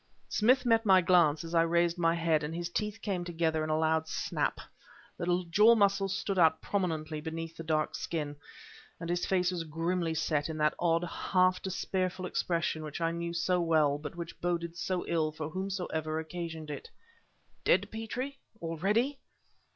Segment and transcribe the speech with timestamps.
[0.29, 3.69] Smith met my glance as I raised my head, and his teeth came together with
[3.69, 4.59] a loud snap;
[5.15, 8.35] the jaw muscles stood out prominently beneath the dark skin;
[8.99, 13.31] and his face was grimly set in that odd, half despairful expression which I knew
[13.31, 16.89] so well but which boded so ill for whomsoever occasioned it.
[17.63, 18.39] "Dead, Petrie!
[18.59, 19.19] already?"